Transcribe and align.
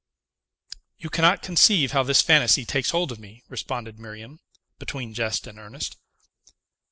"You 0.97 1.11
cannot 1.11 1.43
conceive 1.43 1.91
how 1.91 2.01
this 2.01 2.23
fantasy 2.23 2.65
takes 2.65 2.89
hold 2.89 3.11
of 3.11 3.19
me," 3.19 3.43
responded 3.49 3.99
Miriam, 3.99 4.39
between 4.79 5.13
jest 5.13 5.45
and 5.45 5.59
earnest. 5.59 5.95